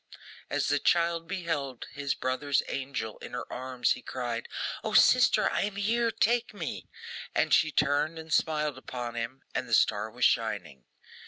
As 0.49 0.67
the 0.69 0.79
child 0.79 1.27
beheld 1.27 1.85
his 1.91 2.15
brother's 2.15 2.63
angel 2.67 3.19
in 3.19 3.33
her 3.33 3.45
arms, 3.53 3.91
he 3.91 4.01
cried, 4.01 4.47
'O, 4.83 4.93
sister, 4.93 5.47
I 5.51 5.61
am 5.61 5.75
here! 5.75 6.09
Take 6.09 6.55
me!' 6.55 6.89
And 7.35 7.53
she 7.53 7.71
turned 7.71 8.17
and 8.17 8.33
smiled 8.33 8.79
upon 8.79 9.13
him, 9.13 9.43
and 9.53 9.69
the 9.69 9.75
star 9.75 10.09
was 10.09 10.25
shining. 10.25 10.85